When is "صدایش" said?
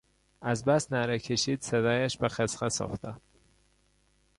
1.61-2.17